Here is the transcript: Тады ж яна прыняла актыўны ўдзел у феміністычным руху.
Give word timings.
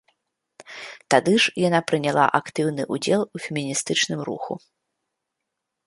Тады 1.15 1.33
ж 1.43 1.53
яна 1.67 1.79
прыняла 1.91 2.25
актыўны 2.39 2.83
ўдзел 2.95 3.21
у 3.35 3.45
феміністычным 3.45 4.19
руху. 4.31 4.53